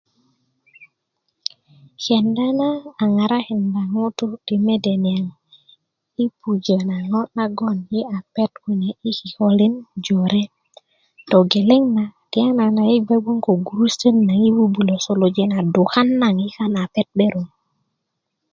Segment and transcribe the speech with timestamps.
[2.03, 2.69] kenda na
[3.03, 5.25] a ŋarakinda ŋutuu ti mede niaŋ
[6.23, 9.73] i pujö na ŋo' nagoŋ yi a pet kune i kikölin
[10.05, 10.43] jore
[11.29, 16.35] togeleŋ na tiyanan yi bge goŋ ko gurusutot naŋ yi bubulö suluja na dukan naŋ
[16.43, 16.49] yi
[16.83, 17.47] a pet 'beron